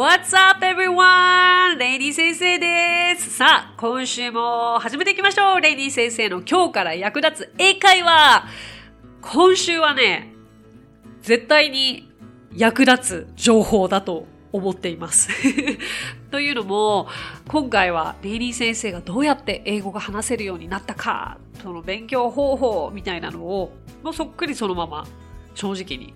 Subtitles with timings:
[0.00, 1.76] What's up everyone?
[1.76, 3.36] レイニー先生です。
[3.36, 5.60] さあ、今週も始めていきましょう。
[5.60, 8.46] レイニー先生の今日から役立つ英会話。
[9.20, 10.32] 今週はね、
[11.20, 12.10] 絶対に
[12.56, 15.28] 役立つ情報だと思っています。
[16.32, 17.06] というのも、
[17.46, 25.06] 今回はレイディ先生がどうやって英語が話せるようになったか、その勉強方法みたいなのを、もうそっくりそのまま
[25.54, 26.14] 正直に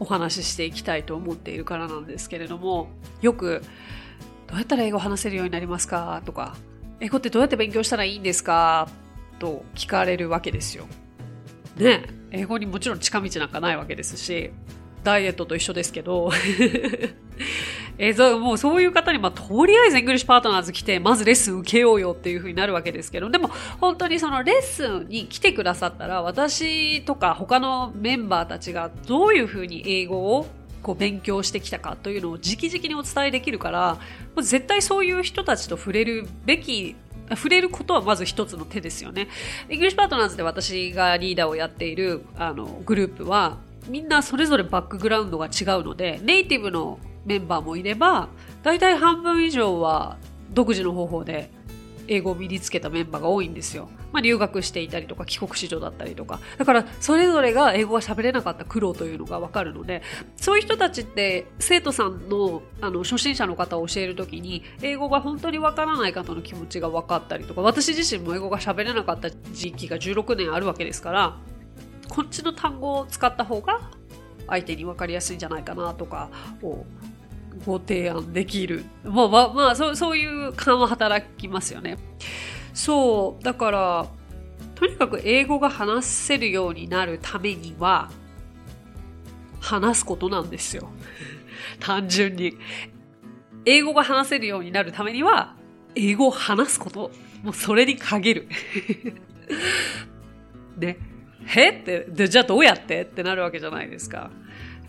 [0.00, 2.88] お話ししていきたいと思っているからなんですけれども
[3.22, 3.62] よく
[4.48, 6.56] 「どうやったら英語を話せるようになりますか?」とか
[7.00, 8.88] 「英語ってどうやって勉強したらいいんですか?」
[9.38, 10.86] と聞かれるわけですよ。
[11.76, 14.50] ね英語にもちろん近道なんかないわけですし
[15.02, 16.30] ダイエットと一緒ですけど
[17.98, 30.46] えー、もうそういう方に、まあ、とりあえずイングリッシュパートナーズ来て、まずレッスン受けようよっていうふうになるわけですけど、でも本当にそのレッスンに来てくださったら、私とか他のメンバーたちがどういうふうに英語を
[30.82, 34.00] こう勉強してきたかというのを直々にお伝えできるから、も
[34.36, 36.96] う絶対そういう人たちと触れるべき
[37.30, 39.28] 触れることはまず一つの手ですよね。
[39.70, 43.58] イングリッシュパートナーズで私がリーダーをやっているあのグループは
[43.88, 48.28] みんなそれぞれバックグラウンドが違うのでネイティブのメンバーもいれば
[48.62, 50.18] 大体半分以上は
[50.52, 51.50] 独自の方法で
[52.06, 53.88] 英語を身につけたメンバーが多いんですよ。
[54.12, 56.38] まあ、留学していたりとか帰国子女だったりとか。
[56.58, 60.02] だからそれぞれが英語が喋れなかった苦労というのがわかるので、
[60.36, 71.36] そういう人たちって生徒さんのあの初心者の方を教えるときに英語が本当にわからない方の気持ちが分かったりとか、私自身も英語が喋れなかった時期が16年あるわけですから、
[72.08, 73.80] こっちの単語を使った方が
[74.46, 76.28] 相手に分かりやすいんじゃないかなとか
[76.62, 76.84] を
[77.66, 78.84] ご提案できる。
[79.04, 81.98] まあまあ、まあ、そうそういう感は働きますよね。
[82.72, 83.44] そう。
[83.44, 84.06] だから、
[84.74, 88.10] とにかく英語が話せるようになるためには、
[89.60, 90.90] 話すことなんですよ。
[91.80, 92.58] 単純に。
[93.64, 95.56] 英語が話せるようになるためには、
[95.94, 97.10] 英語を話すこと。
[97.42, 98.48] もうそれに限る。
[100.76, 100.98] ね。
[101.46, 103.02] へって、で、じゃあどうやって？
[103.02, 104.30] ってなるわけじゃないですか。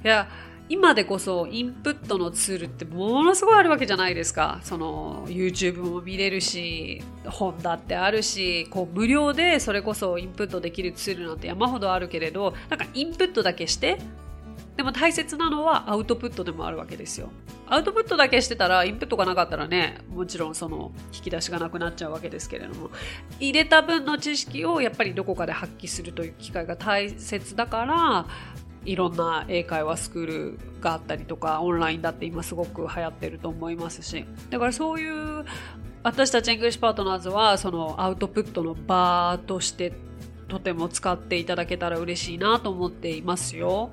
[0.03, 0.27] いや、
[0.67, 4.59] 今でこそインプットのツールってものすごいあるわけじゃないですか。
[4.63, 13.99] その YouTube も見れるし、本だってあるし、こう無料でそれこそインプットできるツールなんて山ほどあるけれど、なんかインプットだけして、
[14.75, 17.29] でも大切なのはアウトプットでもあるわけですよ。
[17.67, 22.89] アウトプットだけしてたら、インプットがなかったらね、もちろんその引き出しがなくなっちゃうわけですけれども、
[23.39, 28.27] 入れた分の知識をやっぱりどこかで発揮するという機会が大切だから、
[28.85, 35.45] いろんな英会話スクールがあったりとかオンラインだって今すごく流行ってると思いますしだからそういう
[36.03, 39.93] 私たちイングリッシュパートナーズはそのアウトプットの場として
[40.47, 43.89] とても使っていただけたら嬉しいなと思っていますよ。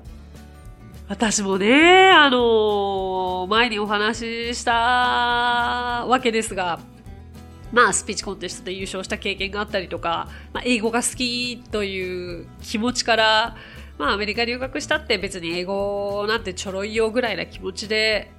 [1.09, 4.73] 私もね、あの前にお話しした
[6.07, 6.79] わけですが、
[7.71, 13.55] まあ、スピーチコンテストで優勝した経験があったりとか、まあ、英語が好きという気持ちから、
[13.97, 18.31] まあアメリカ留学したって別に英語なんてちょろいよぐらいな気持ちで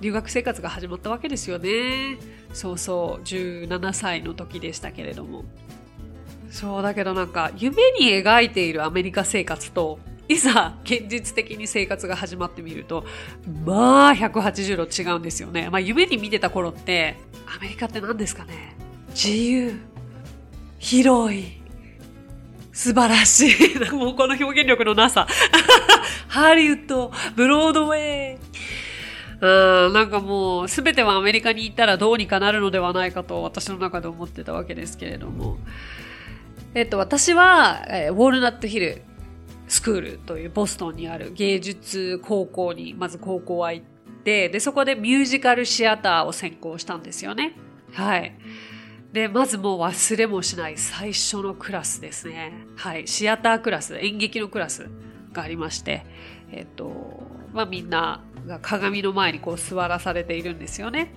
[0.00, 2.18] 留学生活が始まったわけですよね。
[2.52, 5.44] そうそう、17歳の時でしたけれども。
[6.50, 13.04] そうだけどなんか夢に描いているアメリカ生活といざ現実的に生活が始まってみると、
[13.64, 15.68] まあ180度違うんですよね。
[15.70, 18.76] まあ夢に見てた頃って、アメリカって何ですかね？
[19.10, 19.74] 自由、
[20.78, 21.59] 広い、
[22.80, 23.78] 素晴らしい。
[23.92, 25.26] もうこの表現力のなさ。
[26.28, 28.38] ハリウッド、ブロードウェイ。
[29.42, 35.58] うん、なんかもう、すべてはアメリカに行ったらどうにかなるのではないかと私の中で思ってたわけですけれども。
[36.74, 39.02] えっと、私は、えー、ウォールナットヒル
[39.68, 43.86] スクールというボストンにある芸術高校に、まず高校は行っ
[44.24, 47.52] て、で、そこでミュージカルシアターを専攻したんですよね。
[47.92, 48.34] はい。
[49.12, 52.52] で、まずもう忘れもしない最初のクラスですね。
[52.76, 53.08] はい。
[53.08, 54.88] シアタークラス、演劇のクラス
[55.32, 56.04] がありまして、
[56.52, 57.22] えっと、
[57.52, 61.12] まあみんなが鏡の前にこう座らされているんですよね。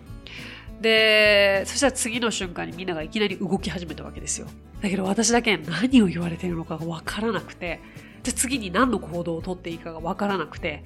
[0.81, 4.47] で、そしたら次の瞬間にみんながいきなり動き始めたわけですよ。
[4.81, 7.79] だけど私だけ何を言われているのかがわからなくて、
[8.23, 10.83] で次に何の行動をとっていいかがわからなくて、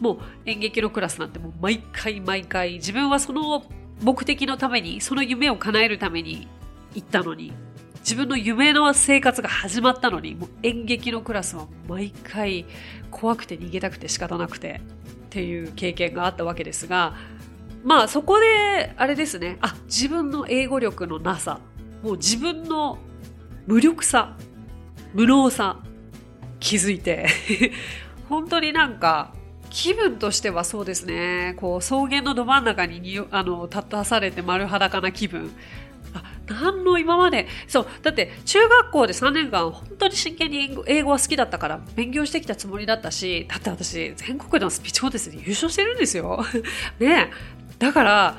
[0.00, 3.62] もう演劇のクラスなんてもう毎回毎回自分はその
[4.02, 6.48] 目的のために、その夢を叶えるために
[6.94, 7.52] 行ったのに、
[8.00, 12.66] 自分の夢の生活が始まったのに、もう演劇のクラスは毎回
[13.10, 14.80] 怖くて逃げたくて仕方なくて
[15.10, 17.14] っていう経験があったわけですが、
[17.84, 21.60] まあそこで、あれですね、あ、自分の英語力のなさ、
[22.02, 22.98] もう自分の
[23.66, 24.36] 無力さ、
[25.14, 25.80] 無能さ、
[26.58, 27.26] 気づいて、
[28.28, 29.34] 本当になんか、
[29.70, 35.50] 気分としてはそうですね、こう草原のど真ん中ににあの立たされて丸裸な気分。
[36.12, 46.44] あ、何の今まで、そう、だって中学校で3年間本当に真剣に英語英語は好きだったから勉強してきたつもりだったし、だって私全国でのスピーチコンテストで優勝してるんですよ。
[46.98, 47.30] ね
[47.78, 48.36] だから、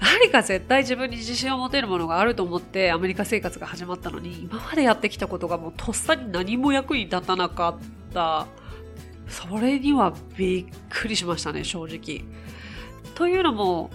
[0.00, 8.46] 何か絶対自分に自信を持てるものがあると思ってアメリカ生活が始まったのに、今までやってきたことがもうとっさに何も役に立たなかった。
[9.30, 12.24] それにはびっくりしましたね、正直。
[13.14, 13.90] というのも、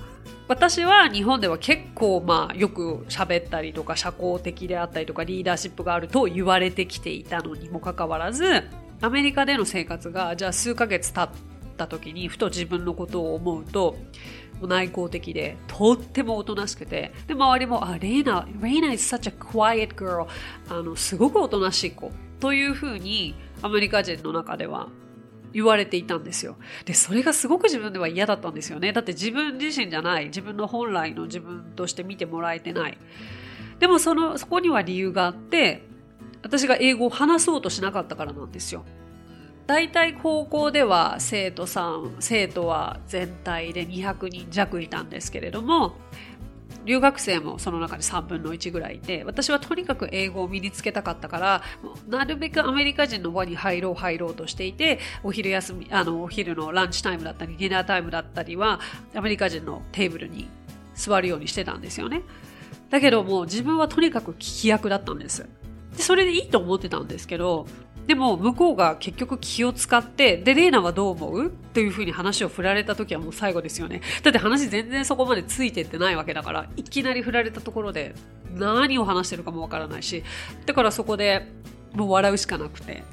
[0.48, 8.46] 私は日本では結構まあよく喋ったりとか社交的であったりとかリーダーシップがあると言われてきていたのにもかかわらず
[9.02, 11.30] アメリカでの生活がじゃあ数ヶ月経っ
[11.78, 13.96] た時にふと自分のことを思うと
[14.62, 20.28] 内向的で、とってもおとなしくて、で、周りも、あ、レイナ、レイナ is such a quiet girl.
[20.70, 22.10] あの、すごくおとなしい子。
[22.40, 24.88] というふうに、アメリカ人の中では
[25.56, 26.58] 言われていたんですよ。
[26.84, 28.92] で、それがすごく自分では嫌だったんですよね。
[28.92, 32.98] だって自分自身じゃない、自分の本来の自分として見てもらえてない。
[33.80, 35.88] でもその、そこには理由があって、
[36.44, 38.84] 私が英語を話そうとしなかったからなんですよ。
[39.66, 45.96] 大体高校では生徒さん、生徒は全体で200人弱いたんですけれども、
[46.86, 51.64] 留学生もその中で3分の1ぐらいいて、私はとにかく英語を身につけたかったから、
[52.08, 58.80] なるべくアメリカ人の輪に入ろう入ろうとしていて、お昼休み、あの、お昼のランチタイムだったり、ディナータイムだったりは、
[59.14, 60.48] アメリカ人のテーブルに
[60.94, 62.22] 座るようにしてたんですよね。
[62.90, 65.48] だけどもう自分はとにかく聞き役だったんです。
[65.96, 67.68] で、それでいいと思ってたんですけど、
[68.08, 71.48] でも向こうが結局気を使って、で、レーナはどう思う？
[71.48, 74.02] っていうふうに話を振られた時はもう最後ですよね。
[74.22, 78.14] だって話全然そこまでついてってないわけだから、いきなり振られたところで
[78.54, 80.24] 何を話してるかもわからないし、
[80.66, 81.52] だからそこで
[81.94, 83.04] もう笑うしかなくて。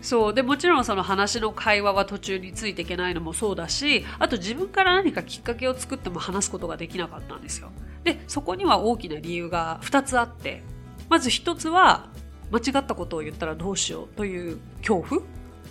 [0.00, 0.34] そう。
[0.34, 7.72] で、もちろんその話の会話は途中についていけないのもそうだし、あと自分から何かきっかけを作っても話すことができなかったんですよ。
[8.04, 10.62] で、そこには大きな理由が2つあって、
[11.08, 12.10] まず1つは、
[12.50, 15.22] 間違ったことを言ったらどうしようという恐怖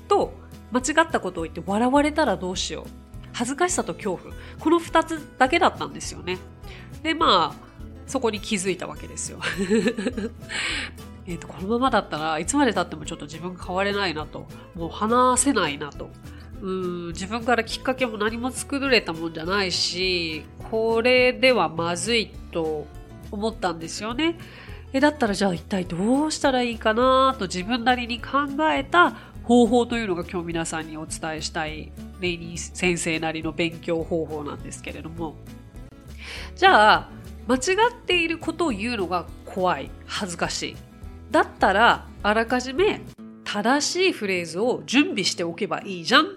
[0.08, 0.34] と
[0.72, 2.90] 間違ったことを言って笑われたらどうしよう。
[3.34, 4.34] 恥ずかしさと恐怖。
[4.60, 6.38] この2つだけだったんですよね。
[7.04, 7.68] でまあ
[8.06, 9.40] そこに気づいたわけですよ。
[11.28, 14.48] えとこのままだったらいつまでたってもちょっと自分変われないなと。
[14.76, 16.10] もう話せないなと。
[16.62, 22.88] うん自分からきっかけも何も作れたもんじゃないしこれではまずいと
[23.30, 24.38] 思ったんですよね。
[24.94, 28.40] えだったらじゃあ一体どうしたらいいかなと自分なりに考
[28.72, 29.12] えた
[29.44, 35.36] 方法というのが今日皆さんにお伝えしたいレイニー先生なりの勉強方法なんですけれども。
[36.56, 37.10] じゃあ
[37.48, 40.76] 間違っていることを言うのが怖い恥ずかしい。
[41.32, 43.02] だったらあらかじめ
[43.44, 46.26] 正しいフレーズを準備しておけばいいじゃん。
[46.26, 46.30] っ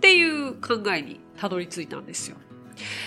[0.00, 2.36] ていう考えにたどり着いたんですよ。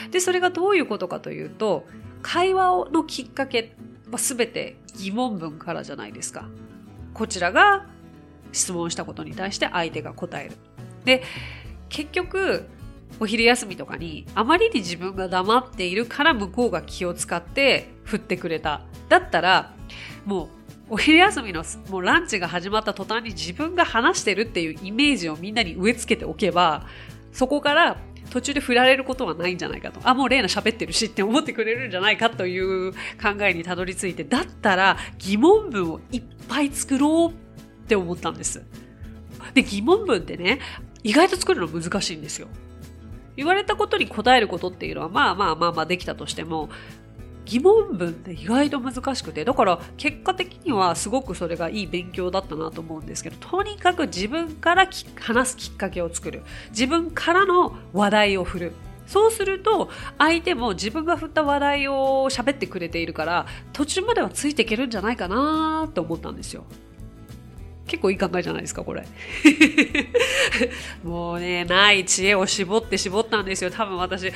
[0.10, 1.86] でそれがどういうことかというと
[2.24, 3.76] 会話のきっかけ
[4.12, 6.48] まあ、全て疑問文からじゃないですか。
[7.14, 7.86] こちらが
[8.52, 10.56] 質問したことに対して相手が答える。
[11.06, 11.24] で、
[11.90, 12.68] 結局、
[13.20, 18.82] お昼休みとかにあまりに自分が黙っているから向こうが気を使って振ってくれた。
[19.10, 19.74] だったら、
[20.26, 20.48] もう
[20.92, 26.86] お昼休みのもうランチが始まった途端に自分が話してるっていうイメージをみんなに植え付けておけば、
[27.32, 27.98] そこから
[28.30, 30.00] 途中で振られることはないんじゃないかと。
[30.04, 32.98] あ、もうレイナ喋ってるしって思ってくれるんじゃないかという考
[33.42, 38.64] えにたどり着いて、だったら疑問文をいっぱい作ろうって思ったんです。
[39.54, 40.60] で、疑問文ってね、
[41.04, 42.48] 意外と作るの難しいんですよ。
[43.36, 46.70] 言われたことに答えることっていうのはまあまあまあまあできたとしても、
[47.50, 54.88] 疑問文って意外と難しくて、だから結果的にはすごくそれがいい勉強だったなと思うんですけど、とにかく自分から
[55.20, 56.44] 話すきっかけを作る。
[56.70, 58.74] 自分からの話題を振る。
[59.08, 59.90] そうすると、
[60.20, 66.66] 相手も自分が振った話題を喋ってくれているから、途中まではついていけるんじゃないかなと思ったんですよ。
[67.90, 69.04] 結構いい考えじゃないですか、これ。
[71.04, 73.72] もうね、ない知恵を絞って絞ったんですよ。
[73.72, 74.32] 多分私、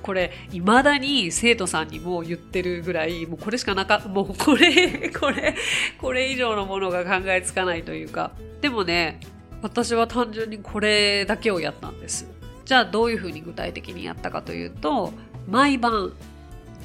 [0.00, 5.56] これ、未だに生徒さんにも言ってるぐらい、もうこれしかなかもうこれ、 これ、
[5.98, 8.30] これ以上のものが考えつかないというか。
[8.60, 9.18] でもね、
[9.60, 12.30] 私は単純にこれだけをやったんです。
[12.64, 15.12] じゃあどういうふうに具体的にやったかというと、
[15.48, 16.12] 毎晩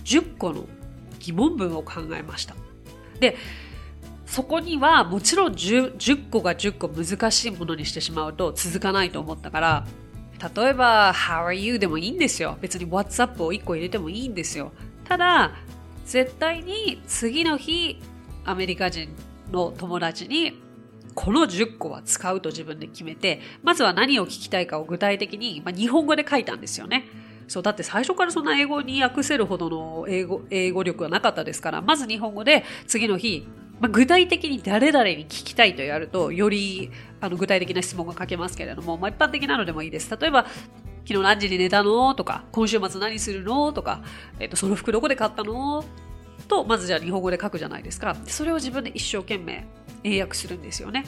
[0.04, 0.66] 10個の
[1.20, 2.56] 疑問文を考えました。
[3.20, 3.38] で、
[4.30, 9.88] そこにはもちろん 10, 10個が10個難しいものにしてしまうと続かないと思ったから、
[10.56, 12.56] 例えば How are you でもいいんですよ。
[12.62, 14.72] 別に WhatsApp を1個入れてもいいんですよ。
[15.04, 15.56] ただ、
[16.06, 18.00] 絶対に次の日、
[18.46, 19.10] アメリカ人
[19.52, 20.62] の友達に
[21.16, 27.08] この10個は使うと自分で決めて、まずは何を聞きたいかを具体的に、まあ、日本語で書いたんですよね。
[27.48, 33.48] そう、だって最初からそんな英語に訳せるほどの英語、英語力はなかったですから、まず日本語で次の日、
[33.80, 40.16] まあ、具体的に誰々に聞きたいとやると、よりあの具体的な質問が書けますけれども、まあ、一般的なのでもいいです。
[40.20, 40.46] 例えば、
[41.06, 42.14] 昨日何時に寝たの？
[42.14, 43.72] とか、今週末何するの？
[43.74, 44.04] とか、
[44.40, 45.84] えっ、と、その服どこで買ったの？
[46.48, 48.16] と、まずじゃあ日本語で書くじゃないですか。
[48.26, 49.66] それを自分で一生懸命
[50.04, 51.06] 英訳するんですよね。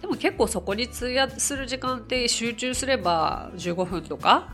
[0.00, 4.48] でも結構そこに通訳する時間って集中すれば15分とか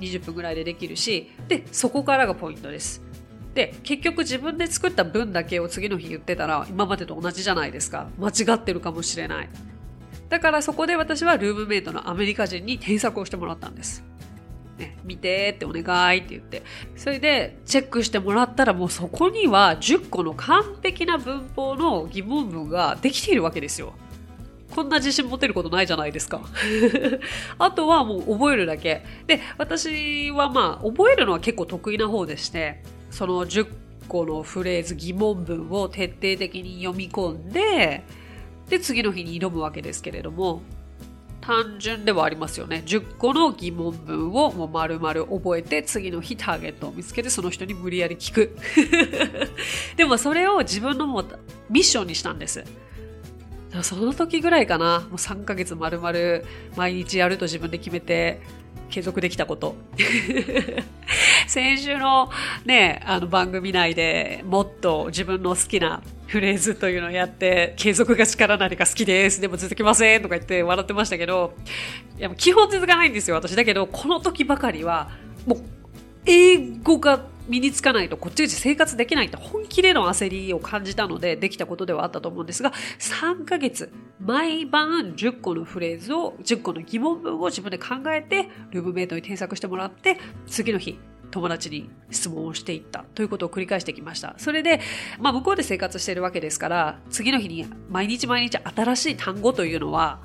[0.00, 3.02] 20分ぐらいでできるし、で、そこからがポイントです。
[3.56, 8.06] で、結局自分で作った文だけを次の日言ってたら今までと同じじゃないですか。
[8.18, 9.48] 間違ってるかもしれない。
[10.28, 14.04] だからそこで私はルームメイトのアメリカ人に添削をしてもらったんです。
[14.78, 16.64] ね、見てってお願いって言って。
[16.96, 23.94] それでチェックしてもらったらもうそこには10個の完璧な文法の疑問文ができているわけですよ。
[24.70, 26.42] こんな自信持てることないじゃないですか。
[27.58, 29.02] あとはもう覚えるだけ。
[29.26, 33.66] で、私はまあ、覚えるのは結構得意な方でして、その10
[34.08, 38.04] 個のフレーズ、疑問文を徹底的に読み込んで、
[38.68, 40.62] で、次の日に挑むわけですけれども、
[41.40, 42.82] 単純ではありますよね。
[42.84, 48.56] 10個の疑問文をもう丸々覚えて、次の日ターゲットを見つけて、その人に無理やり聞く。
[49.96, 51.24] でもそれを自分のも
[51.70, 52.64] ミッションにしたんです。
[53.82, 56.44] その時ぐらいかな、もう3ヶ月丸々
[56.76, 58.40] 毎日やると自分で決めて
[58.90, 59.76] 継続できたこと。
[61.46, 62.30] 先週の
[62.64, 69.40] ね、あの番組内でもっと自分の好きなフレーズというのをやって、継続が力なりか好きです。
[69.40, 71.54] でも続きませんとか言って笑ってましたけど、
[72.18, 73.54] いや基本続かないんですよ、私。
[73.54, 75.10] だけど、この時ばかりは、
[75.46, 75.58] もう、
[76.26, 90.98] 英語が身につかないとこっちで生活できないって本気での焦りを感じたのでできたことではあったと思うんですが3ヶ月毎晩10個のフレーズを10個の疑問文を自分で考えてルームメイトに添削してもらって次の日
[91.36, 94.34] 友達に質問をしていったということを繰り返してきました。
[94.38, 94.80] それで、
[95.20, 100.20] まあ向こうで生活しているわけですから、次の日に毎日毎日新しい単語というのは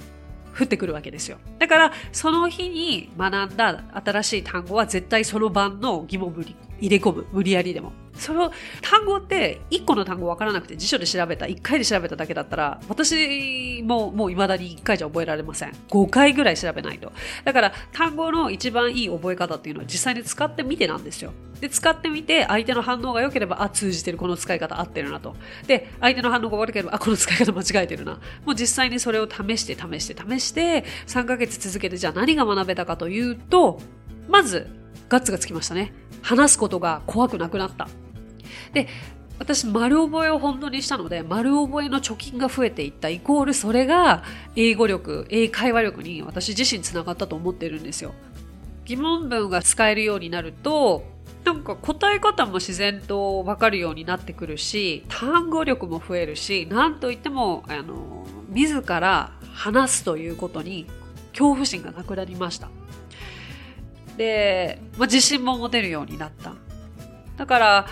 [0.57, 1.37] 降ってくるわけですよ。
[1.59, 7.25] だから、その日に学んだ新しい単語は絶対その晩の疑問文に入れ込む。
[7.31, 7.93] 無理やりでも。
[8.17, 15.71] その単語って1個の単語分からなくて辞書で調べた、1回で調べただけだったら、私ももう未だに1回じゃ覚えられません。
[15.89, 17.11] 5回ぐらい調べないと。
[17.45, 21.31] だから単語の一番いい覚え方っていうのは実際に使ってみてなんですよ。
[21.61, 25.35] で、使ってみて相手の反応が良ければ、あ、通じてる、この使い方合ってるなと。
[25.67, 28.13] で、相手の反応が悪ければ、あ、この使い方間違えてるな。
[28.45, 33.79] もう実際にそれを試して試して試して、3ヶ月続けてじゃあ何が学べたかというと、
[34.27, 34.67] まず、
[35.07, 35.93] ガッツがつきましたね。
[36.21, 37.87] 話すことが怖くなくなった。
[38.73, 38.87] で、
[39.39, 44.23] 私、丸覚えを本当にしたので、丸覚えの貯金が増えていったイコール、それが
[44.55, 48.13] 英語力、英会話力に私自身つながったと思っているんですよ。
[48.85, 51.03] 疑問文が使えるようになると、
[51.43, 60.85] なんか答え方も自然とわかるようになってくるし、単語力も増えるし、なんといっても、あの、自ら話すということに
[61.31, 62.69] 恐怖心がなくなりました。
[64.21, 66.53] で、まあ、自信も持てるようになった。
[67.37, 67.87] だから、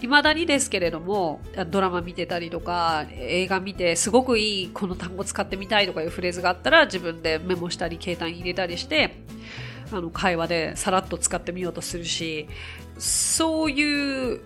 [0.00, 9.22] 未だにですけれども、ドラマ見てたりとか、映画見て、すごくいい、この単語使ってみたいとかいうフレーズがあったら、自分でメモしたり、携帯に入れたりして、
[9.92, 12.48] あの、会話でさらっと使ってみようとするし、
[12.98, 14.40] そういう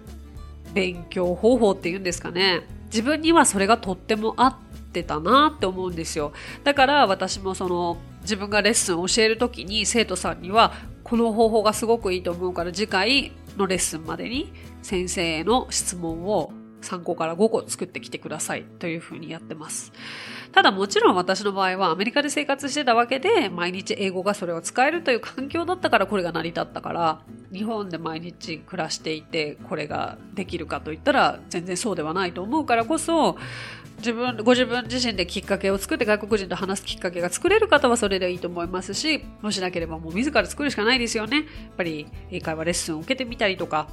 [0.75, 2.63] 勉強方法っていうんですかね。
[2.87, 4.57] 自分にはそれがとっても合っ
[4.93, 6.33] てたなって思うんですよ。
[6.65, 19.93] だから私もその、自分がレッスンを教える時に生徒さんにはこの方法がすごくいいと思うから次回のレッスンまでに先生への質問を参考から5個作ってきてくださいというふうにやってます。
[20.53, 27.21] ただもちろん私の場合はアメリカで生活してたわけで毎日英語がそれを使えるという環境だったからこれが成り立ったから
[27.53, 33.37] 日本で毎日暮らしていてこれができるかといったら全然そうではないと思うからこそ
[33.99, 41.39] 自分、ご自分自身できっかけを作って外国人と話すきっかけが作れる方はそれでいいと思いますし、もしなければもう自ら作るしかないですよね。
[41.39, 43.89] やっぱり英会話レッスンを受けてみたりとか、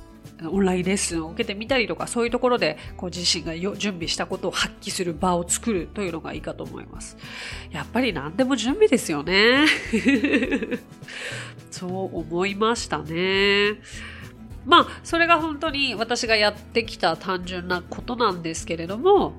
[0.49, 7.17] オンラインレッスンを受けてみたりとか、そういうところでこう自身が準備したことを発揮する場を作るというのがいいかと思います。
[7.71, 9.65] やっぱり何でも準備ですよね。
[11.71, 13.81] そう思いましたね。
[14.65, 19.33] まあ、それが本当に私がやってきた単純なことなんですけれども、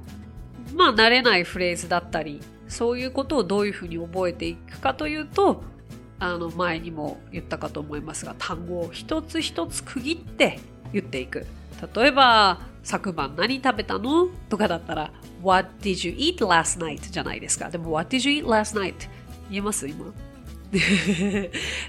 [0.75, 5.65] まあ、慣れないフレーズだったり、そういうことをどういうふうに覚えていくかというと、
[6.19, 10.61] あの、前にも言ったかと思いますが、単語を一つ一つ区切って
[10.93, 11.47] 言っていく。
[11.95, 15.11] 例えば、昨晩何食べたのとかだったら、
[15.43, 17.11] What did you eat last night?
[17.11, 17.69] じゃないですか。
[17.69, 19.09] でも、What did you eat last night?
[19.51, 20.13] 言えます今。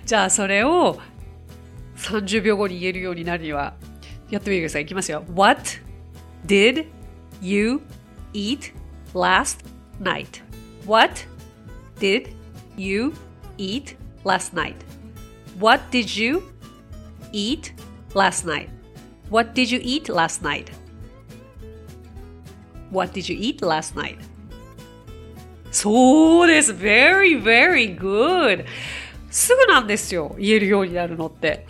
[0.05, 0.99] じゃあ、それを
[1.97, 3.73] 30秒後に言えるようになるには、
[4.29, 4.83] やってみてください。
[4.83, 5.23] いきますよ。
[5.33, 5.61] What
[6.45, 6.85] did
[7.41, 7.81] you
[8.33, 8.73] eat
[9.13, 9.65] last
[10.01, 10.43] night?
[10.85, 11.25] What
[11.99, 12.29] did
[12.77, 13.13] you
[13.57, 14.75] eat last night?
[15.59, 16.43] What did you
[17.31, 17.73] eat
[18.13, 18.76] last night?
[19.29, 20.71] What did you eat last night?
[22.91, 24.17] What did you eat last night?
[25.71, 26.73] そうです。
[26.73, 28.65] very, very good.
[29.29, 30.35] すぐなんですよ。
[30.39, 31.67] 言えるようになるのって。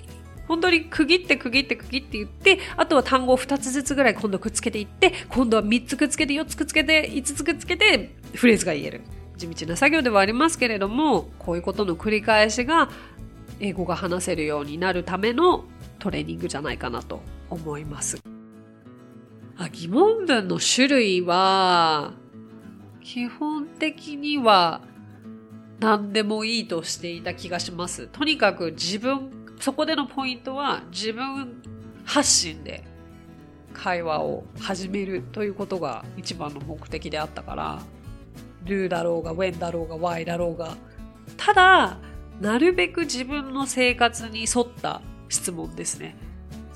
[0.48, 9.02] 本当に区切って区切って区切って言って、あとは単語を2つずつぐらい今度くっつけていって、今度は3つくっつけて4つくっつけて5つくっつけてフレーズが言える。
[9.36, 12.90] 地道な作業ではありますけれども、こういうことの繰り返しが
[13.60, 15.66] 英語が話せるようになるための
[16.00, 18.22] トレーニングじゃないかなと思います。
[19.58, 22.14] あ疑問文の種類は、
[23.02, 24.82] 基本的には
[25.80, 28.08] 何でもいいとしていた気がします。
[28.08, 31.62] とにかく自分そこでのポイントは自分
[32.06, 32.84] 発信で
[33.74, 37.80] 会話を始めるということが一番の目的であったから、
[38.66, 40.76] do だろうが when だろうが why だろうが、
[41.38, 41.98] ただ、
[42.42, 46.16] なるべく自分の生活に沿った質問ですね。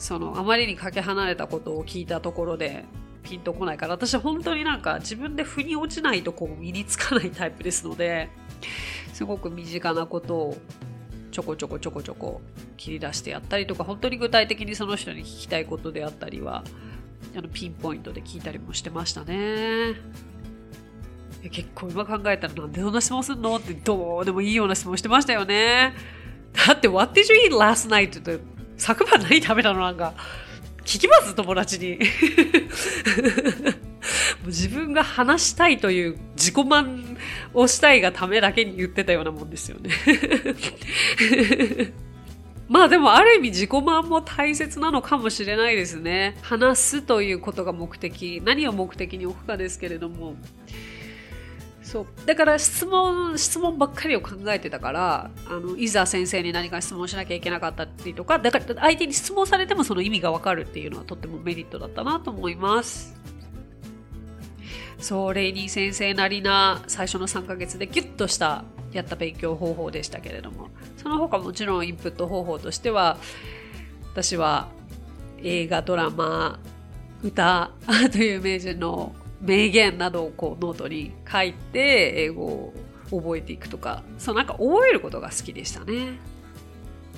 [0.02, 2.86] その、あまりにかけ離れたことを聞いたところで、
[3.22, 8.30] ピンとこないから、私は本当になんか自分で腑に落ちないとこう身につかないタイプですので、
[9.14, 10.58] すごく身近なことを
[11.32, 12.42] ちょこちょこちょこちょこ
[12.78, 16.64] 切り出してやったりとか本当に具体的にその人に聞きたいことであったりは
[17.38, 19.94] あのピンポイントで聞いたりもしてましたね。
[21.52, 23.56] 結構今考えたらなんでそんな質問すんの？
[23.56, 25.94] ってどうでもいいような質問してましたよね。
[26.68, 28.20] だって What did you eat last night?
[28.20, 28.40] って
[28.82, 30.16] 昨晩何食べたのなんか。
[30.84, 31.36] 聞きます？
[31.36, 32.00] 友達に。
[34.48, 37.16] 自分が話したいという自己満
[37.54, 39.92] をしたいがためだけに言ってたようなもんですよね。
[42.68, 46.36] まあでもある意味自己満も大切なのかもしれないですね。
[46.42, 50.36] 話すということが目的、何を目的に置くかですけれども。
[51.92, 52.06] そう。
[52.26, 63.20] だから質問、質問ばっかりを考えてたから、あの、いざ先生に何か質問しなきゃいけなかったりとか、だから相手に質問されてもその意味がわかるっていうのはとってもメリットだったなと思います。
[65.00, 73.18] そう、レイニー先生なりな最初の3ヶ月でギュッとしたやった勉強方法でしたけれども、その他もちろんインプット方法としては、
[74.14, 74.70] 私は
[75.44, 76.58] 映画、ドラマ、
[77.22, 77.72] 歌
[78.14, 82.74] という名人の名言などをこうノートに書いて英語を
[83.10, 86.20] 覚えていくとか、そうなんか覚えることが好きでしたね。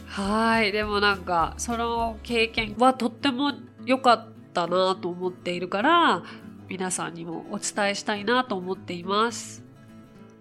[0.08, 0.72] はい。
[0.72, 3.54] でもなんか、その経験はとっても
[3.86, 6.24] 良かったなと思っているから、
[6.70, 9.64] 皆さんにもお伝えしたいなと思っています。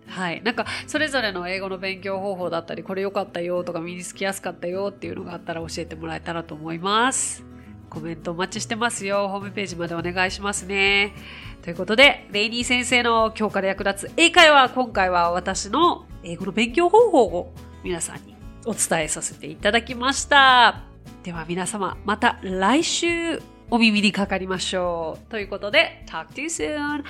[0.06, 0.42] はい。
[0.42, 7.51] なんか、それぞれの英語の勉強方法だったり、これ良かったよとか身につきやすかったよっていうのがあったら教えてもらえたらと思います。
[7.92, 9.28] コメントお待ちしてますよ。
[9.28, 11.12] ホームページまでお願いしますね。
[11.60, 17.52] ということで、レイニー先生の今日から役立つ英会話、今回は私の英語の勉強方法を
[17.84, 20.84] 皆さんにお伝えさせていただきました。
[21.22, 25.30] では皆様、また来週お耳にかかりましょう。
[25.30, 27.04] ということで、talk to you soon.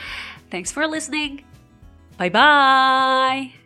[0.50, 1.44] Thanks for listening.
[2.18, 3.61] Bye bye.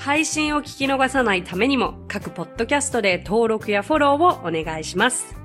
[0.00, 5.36] 配信を聞き逃さないためにも各ポッドキャストで登録やフォローをお願いします。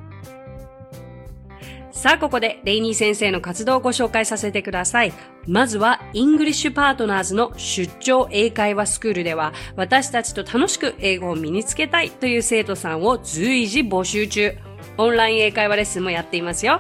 [1.91, 5.13] さあ、ここでレイニー先生の活動をご紹介させてください。
[5.45, 14.55] まずは、イングリッシュパートナーズの出張英会話スクールでは、私たちと楽しく英語を身につけたいという生徒さんを随時募集中。
[14.97, 16.79] オンライン英会話レッスンもやっていますよ。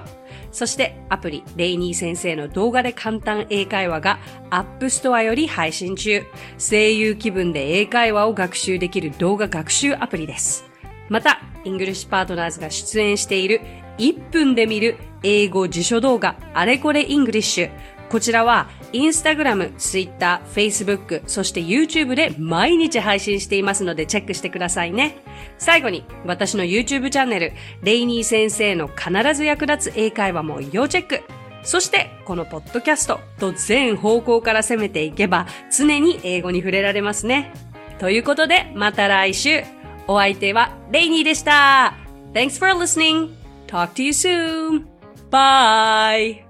[0.55, 6.23] そしてアプリ、レイニー先生の動画で簡単英会話がアップストアより配信中。
[6.57, 10.63] 声優気分で英会話を学習できる動画学習アプリです。
[11.09, 13.59] また、イングリッシュパートナーズが出演している
[13.97, 17.71] 1分で見る英語辞書動画あれこれイングリッシュ。
[18.07, 25.17] こちらは、インスタグラム、ツイッター、フェイスブック、そして YouTube で毎日配信していますのでチェックしてくださいね。
[25.57, 27.51] 最後に、私の YouTube チャンネル、
[27.83, 31.23] レイニー先生の必ず役立つ英会話も要チェック。
[31.63, 37.51] そして、このポッドキャストと全方向から攻めていけば、常に英語に触れられますね。
[37.99, 39.63] ということで、また来週。
[40.07, 41.95] お相手はレイニーでした。
[42.33, 43.31] Thanks for listening.
[43.67, 44.85] Talk to you soon.
[45.31, 46.44] Bye.